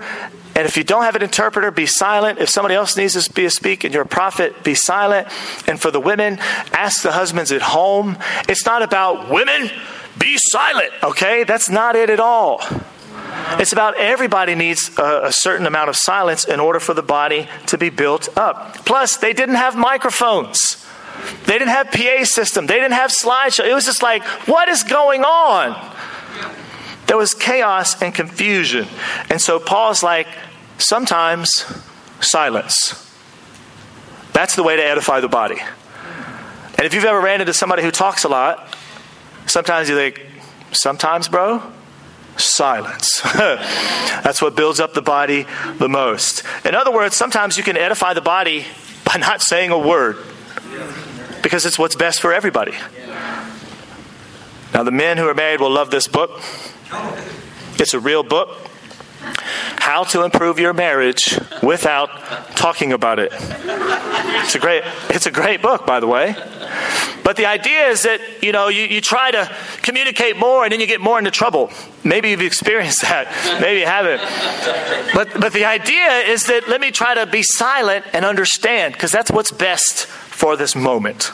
[0.56, 2.40] and if you don't have an interpreter, be silent.
[2.40, 5.28] If somebody else needs to be a speak and you're a prophet, be silent.
[5.68, 6.38] And for the women,
[6.72, 8.18] ask the husbands at home.
[8.48, 9.72] It's not about women,
[10.20, 11.44] be silent, okay?
[11.44, 12.62] That's not it at all.
[13.60, 17.48] It's about everybody needs a, a, certain amount of silence in order for the body
[17.68, 18.86] to be built up.
[18.86, 20.86] Plus, they didn't have microphones.
[21.46, 22.68] They didn't have PA system.
[22.68, 23.68] They didn't have slideshow.
[23.68, 25.96] It was just like, what is going on?
[27.08, 28.88] There was chaos and confusion.
[29.30, 30.28] And so Paul's like,
[30.78, 31.66] sometimes
[32.22, 33.00] silence.
[34.32, 35.60] That's the way to edify the body.
[36.78, 38.76] And if you've ever ran into somebody who talks a lot,
[39.46, 40.26] sometimes you think,
[40.72, 41.62] sometimes, bro,
[42.44, 43.22] silence.
[43.34, 45.46] That's what builds up the body
[45.78, 46.44] the most.
[46.66, 48.66] In other words, sometimes you can edify the body
[49.06, 50.18] by not saying a word
[51.42, 52.74] because it's what's best for everybody.
[54.74, 56.42] Now, the men who are married will love this book.
[57.80, 58.70] It's a real book.
[59.78, 62.10] How to improve your marriage without
[62.56, 63.32] talking about it.
[63.34, 66.36] It's a great it's a great book, by the way.
[67.24, 69.50] But the idea is that, you know, you, you try to
[69.82, 71.72] communicate more and then you get more into trouble.
[72.04, 73.28] Maybe you've experienced that.
[73.62, 74.22] Maybe you haven't.
[75.14, 79.12] But but the idea is that let me try to be silent and understand, because
[79.12, 81.32] that's what's best for this moment.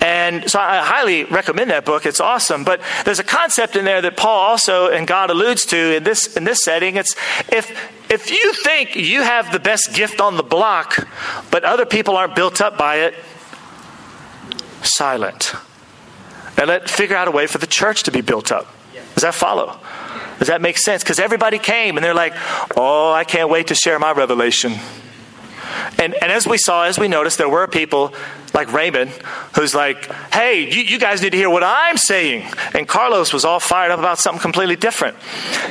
[0.00, 2.04] And so I highly recommend that book.
[2.04, 2.64] It's awesome.
[2.64, 6.36] But there's a concept in there that Paul also and God alludes to in this
[6.36, 6.96] in this setting.
[6.96, 7.16] It's
[7.50, 7.70] if
[8.10, 11.08] if you think you have the best gift on the block,
[11.50, 13.14] but other people aren't built up by it,
[14.82, 15.54] silent.
[16.58, 18.66] And let figure out a way for the church to be built up.
[19.14, 19.78] Does that follow?
[20.38, 21.02] Does that make sense?
[21.02, 22.34] Because everybody came and they're like,
[22.76, 24.74] oh, I can't wait to share my revelation.
[25.98, 28.14] And, and as we saw, as we noticed, there were people
[28.54, 29.10] like Raymond
[29.54, 32.50] who's like, hey, you, you guys need to hear what I'm saying.
[32.74, 35.16] And Carlos was all fired up about something completely different.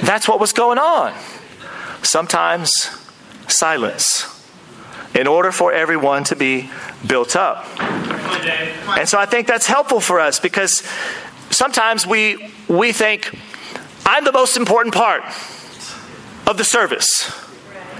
[0.03, 1.13] That's what was going on.
[2.03, 2.71] Sometimes
[3.47, 4.31] silence
[5.15, 6.69] in order for everyone to be
[7.07, 7.65] built up.
[7.79, 10.83] And so I think that's helpful for us because
[11.49, 13.37] sometimes we, we think,
[14.05, 15.23] I'm the most important part
[16.45, 17.31] of the service.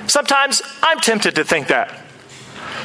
[0.08, 2.02] Sometimes I'm tempted to think that.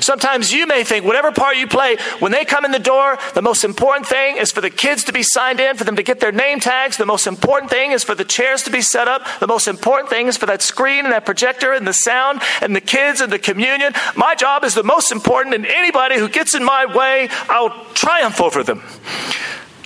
[0.00, 3.42] Sometimes you may think whatever part you play, when they come in the door, the
[3.42, 6.20] most important thing is for the kids to be signed in, for them to get
[6.20, 6.96] their name tags.
[6.96, 9.26] The most important thing is for the chairs to be set up.
[9.40, 12.74] The most important thing is for that screen and that projector and the sound and
[12.74, 13.92] the kids and the communion.
[14.16, 18.40] My job is the most important, and anybody who gets in my way, I'll triumph
[18.40, 18.82] over them.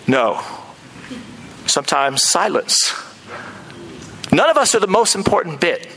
[0.06, 0.40] No.
[1.66, 2.92] Sometimes silence.
[4.30, 5.88] None of us are the most important bit.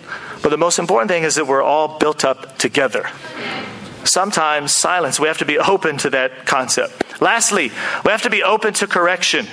[0.42, 3.10] But the most important thing is that we're all built up together.
[4.04, 7.22] Sometimes silence, we have to be open to that concept.
[7.22, 7.72] Lastly,
[8.06, 9.48] we have to be open to correction.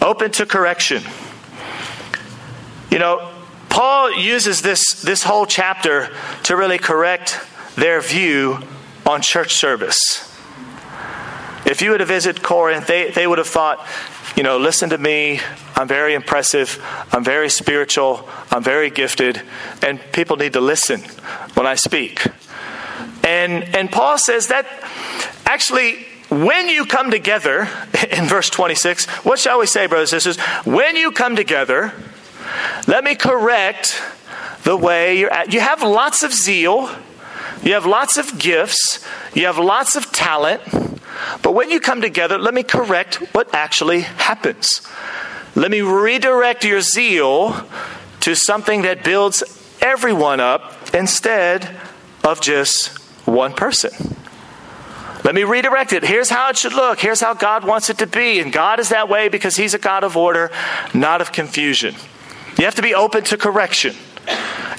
[0.00, 1.02] Open to correction.
[2.90, 3.30] You know,
[3.68, 6.08] Paul uses this, this whole chapter
[6.44, 7.38] to really correct
[7.76, 8.58] their view
[9.06, 10.24] on church service.
[11.66, 13.86] If you were to visit Corinth, they, they would have thought,
[14.36, 15.40] you know, listen to me.
[15.74, 16.82] I'm very impressive.
[17.12, 18.28] I'm very spiritual.
[18.50, 19.42] I'm very gifted.
[19.82, 21.00] And people need to listen
[21.54, 22.26] when I speak.
[23.24, 24.66] And, and Paul says that
[25.44, 27.68] actually, when you come together,
[28.10, 30.44] in verse 26, what shall we say, brothers and sisters?
[30.64, 31.92] When you come together,
[32.86, 34.00] let me correct
[34.64, 35.52] the way you're at.
[35.52, 36.90] You have lots of zeal,
[37.62, 40.62] you have lots of gifts, you have lots of talent.
[41.42, 44.86] But when you come together, let me correct what actually happens.
[45.54, 47.66] Let me redirect your zeal
[48.20, 49.42] to something that builds
[49.80, 51.76] everyone up instead
[52.24, 54.16] of just one person.
[55.24, 56.04] Let me redirect it.
[56.04, 57.00] Here's how it should look.
[57.00, 58.38] Here's how God wants it to be.
[58.40, 60.50] And God is that way because He's a God of order,
[60.94, 61.94] not of confusion.
[62.56, 63.96] You have to be open to correction.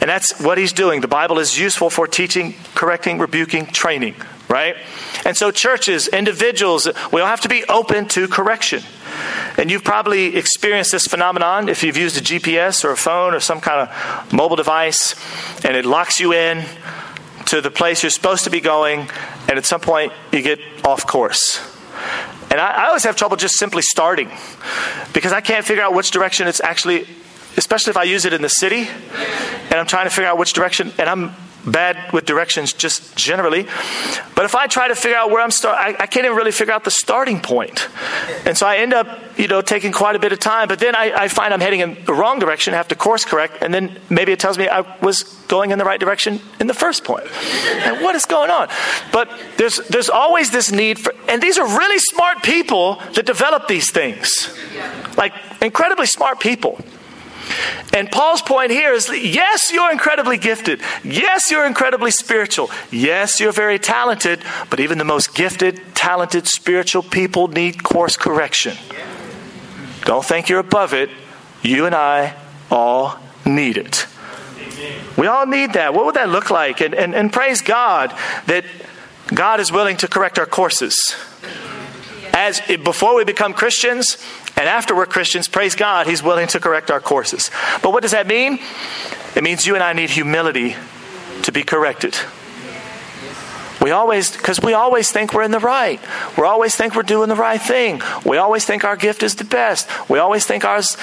[0.01, 1.01] And that's what He's doing.
[1.01, 4.15] The Bible is useful for teaching, correcting, rebuking, training
[4.49, 4.75] right?
[5.25, 8.83] And so, churches, individuals, we all have to be open to correction.
[9.57, 13.39] And you've probably experienced this phenomenon if you've used a GPS or a phone or
[13.39, 15.15] some kind of mobile device
[15.63, 16.65] and it locks you in
[17.47, 19.09] to the place you're supposed to be going,
[19.47, 21.59] and at some point you get off course.
[22.51, 24.29] And I, I always have trouble just simply starting
[25.13, 27.07] because I can't figure out which direction it's actually,
[27.57, 30.53] especially if I use it in the city and I'm trying to figure out which
[30.53, 31.35] direction, and I'm
[31.71, 33.67] bad with directions just generally.
[34.35, 36.51] But if I try to figure out where I'm start, I, I, can't even really
[36.51, 37.87] figure out the starting point.
[38.45, 39.07] And so I end up,
[39.37, 40.67] you know, taking quite a bit of time.
[40.67, 43.57] But then I, I find I'm heading in the wrong direction, have to course correct,
[43.61, 46.73] and then maybe it tells me I was going in the right direction in the
[46.73, 47.27] first point.
[47.83, 48.69] And what is going on?
[49.11, 53.67] But there's there's always this need for, and these are really smart people that develop
[53.67, 54.55] these things,
[55.17, 56.79] like incredibly smart people.
[57.93, 60.81] And Paul's point here is yes, you're incredibly gifted.
[61.03, 62.69] Yes, you're incredibly spiritual.
[62.91, 68.77] Yes, you're very talented, but even the most gifted, talented, spiritual people need course correction.
[70.05, 71.09] Don't think you're above it.
[71.61, 72.35] You and I
[72.71, 74.07] all need it.
[75.17, 75.93] We all need that.
[75.93, 76.81] What would that look like?
[76.81, 78.63] And, and, and praise God that
[79.33, 81.15] God is willing to correct our courses.
[82.33, 84.17] As before we become Christians,
[84.59, 87.49] and after we're Christians, praise God, He's willing to correct our courses.
[87.81, 88.59] But what does that mean?
[89.33, 90.75] It means you and I need humility
[91.43, 92.17] to be corrected.
[93.81, 96.01] We always, because we always think we're in the right.
[96.37, 98.01] We always think we're doing the right thing.
[98.25, 99.87] We always think our gift is the best.
[100.09, 100.97] We always think ours,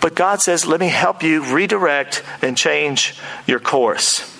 [0.00, 4.34] but God says, let me help you redirect and change your course.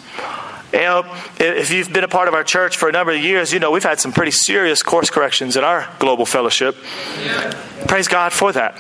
[0.73, 3.53] You know, if you've been a part of our church for a number of years,
[3.53, 6.77] you know we've had some pretty serious course corrections in our global fellowship.
[7.87, 8.77] Praise God for that.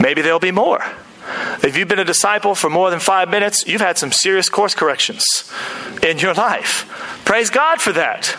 [0.00, 0.82] Maybe there'll be more.
[1.62, 4.74] If you've been a disciple for more than five minutes, you've had some serious course
[4.74, 5.50] corrections
[6.02, 6.90] in your life.
[7.24, 8.36] Praise God for that.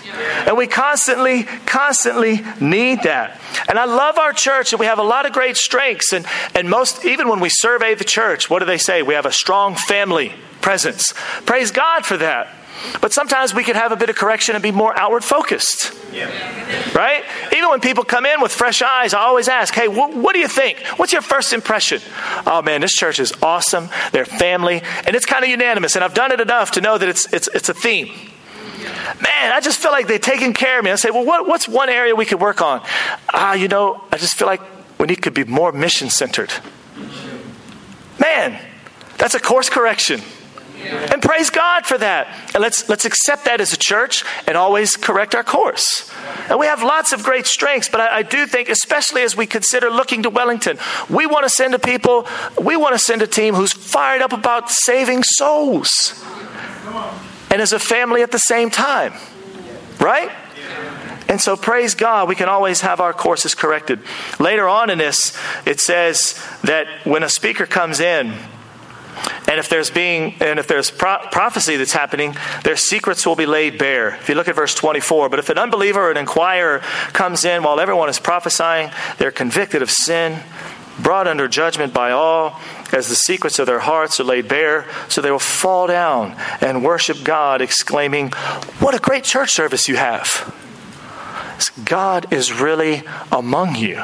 [0.47, 3.39] And we constantly, constantly need that.
[3.67, 6.13] And I love our church, and we have a lot of great strengths.
[6.13, 9.01] And, and most, even when we survey the church, what do they say?
[9.01, 10.33] We have a strong family
[10.65, 11.13] presence.
[11.45, 12.51] Praise God for that.
[12.99, 15.93] But sometimes we can have a bit of correction and be more outward focused.
[16.11, 16.27] Yeah.
[16.93, 17.23] Right?
[17.53, 20.39] Even when people come in with fresh eyes, I always ask, hey, wh- what do
[20.39, 20.79] you think?
[20.97, 22.01] What's your first impression?
[22.47, 23.89] Oh man, this church is awesome.
[24.11, 24.81] They're family.
[25.05, 25.95] And it's kind of unanimous.
[25.95, 28.07] And I've done it enough to know that it's, it's, it's a theme.
[29.21, 30.89] Man, I just feel like they're taking care of me.
[30.91, 32.81] I say, well, what, what's one area we could work on?
[33.31, 34.61] Ah, you know, I just feel like
[34.99, 36.51] we need to be more mission centered.
[38.19, 38.59] Man,
[39.17, 40.21] that's a course correction.
[40.85, 42.27] And praise God for that.
[42.53, 46.11] And let's, let's accept that as a church and always correct our course.
[46.49, 49.45] And we have lots of great strengths, but I, I do think, especially as we
[49.45, 50.77] consider looking to Wellington,
[51.09, 52.27] we want to send a people,
[52.61, 56.23] we want to send a team who's fired up about saving souls.
[57.49, 59.13] And as a family at the same time.
[59.99, 60.31] Right?
[61.27, 63.99] And so, praise God, we can always have our courses corrected.
[64.39, 68.33] Later on in this, it says that when a speaker comes in,
[69.47, 73.45] and if there's being and if there's pro- prophecy that's happening, their secrets will be
[73.45, 74.15] laid bare.
[74.15, 76.79] If you look at verse 24, but if an unbeliever or an inquirer
[77.13, 80.39] comes in while everyone is prophesying, they're convicted of sin,
[80.99, 82.59] brought under judgment by all,
[82.93, 86.83] as the secrets of their hearts are laid bare, so they will fall down and
[86.83, 88.31] worship God, exclaiming,
[88.79, 90.53] "What a great church service you have!"
[91.83, 94.03] God is really among you.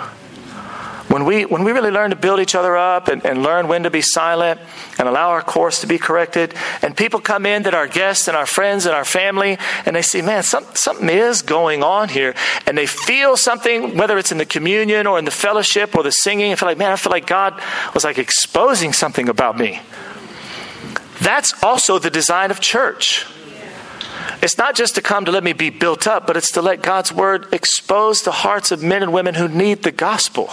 [1.12, 3.84] When we, when we really learn to build each other up and, and learn when
[3.84, 4.62] to be silent
[4.98, 8.38] and allow our course to be corrected, and people come in that are guests and
[8.38, 12.34] our friends and our family, and they see, man, some, something is going on here,
[12.66, 16.12] and they feel something, whether it's in the communion or in the fellowship or the
[16.12, 17.62] singing, I feel like, man, I feel like God
[17.94, 19.82] was like exposing something about me.
[21.20, 23.26] That's also the design of church.
[24.42, 26.82] It's not just to come to let me be built up, but it's to let
[26.82, 30.50] God's word expose the hearts of men and women who need the gospel.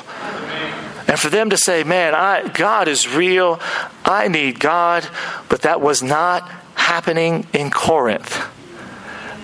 [1.07, 3.61] And for them to say, man, I, God is real.
[4.05, 5.09] I need God.
[5.49, 8.45] But that was not happening in Corinth.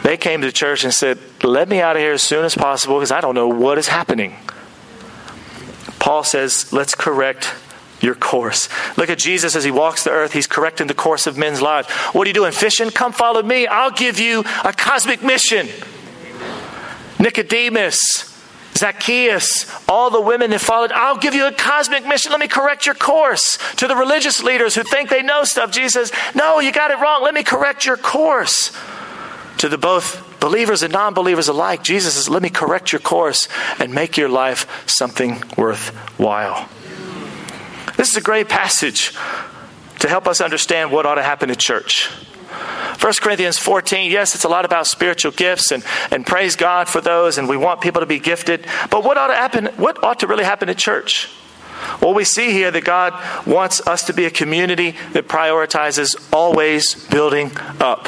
[0.03, 2.97] They came to church and said, let me out of here as soon as possible
[2.97, 4.37] because I don't know what is happening.
[5.99, 7.55] Paul says, let's correct
[8.05, 8.69] your course.
[8.99, 10.33] Look at Jesus as he walks the earth.
[10.33, 11.91] He's correcting the course of men's lives.
[12.13, 12.53] What are you doing?
[12.53, 12.91] Fishing?
[12.91, 13.67] Come follow me.
[13.67, 15.69] I'll give you a cosmic mission.
[17.19, 18.31] Nicodemus,
[18.77, 22.31] Zacchaeus, all the women that followed, I'll give you a cosmic mission.
[22.31, 23.59] Let me correct your course.
[23.77, 26.99] To the religious leaders who think they know stuff, Jesus says, No, you got it
[26.99, 27.23] wrong.
[27.23, 28.77] Let me correct your course.
[29.59, 33.49] To the both believers and non believers alike, Jesus says, Let me correct your course
[33.79, 36.69] and make your life something worthwhile.
[37.97, 39.15] This is a great passage
[40.01, 42.11] to help us understand what ought to happen in church.
[43.01, 47.01] 1 Corinthians 14, yes, it's a lot about spiritual gifts and, and praise God for
[47.01, 48.67] those, and we want people to be gifted.
[48.91, 49.67] But what ought to happen?
[49.77, 51.29] What ought to really happen in church?
[52.01, 53.13] Well, we see here that God
[53.47, 58.07] wants us to be a community that prioritizes always building up.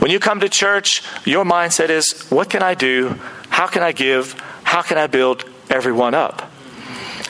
[0.00, 3.18] When you come to church, your mindset is what can I do?
[3.50, 4.32] How can I give?
[4.64, 6.50] How can I build everyone up?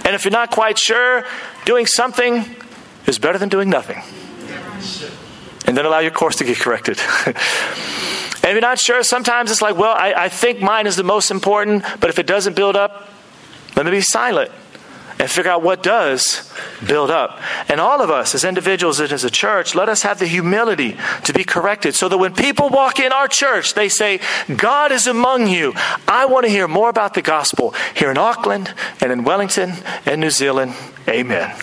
[0.09, 1.27] And if you're not quite sure,
[1.67, 2.43] doing something
[3.07, 4.03] is better than doing nothing.
[5.67, 6.99] And then allow your course to get corrected.
[7.27, 11.03] and if you're not sure, sometimes it's like, well, I, I think mine is the
[11.03, 13.07] most important, but if it doesn't build up,
[13.77, 14.51] let me be silent
[15.19, 16.51] and figure out what does
[16.87, 17.41] build up.
[17.69, 20.97] And all of us, as individuals and as a church, let us have the humility
[21.25, 24.21] to be corrected so that when people walk in our church, they say,
[24.55, 25.73] God is among you.
[26.07, 29.75] I want to hear more about the gospel here in Auckland and in Wellington
[30.07, 30.75] and New Zealand.
[31.09, 31.57] Amen.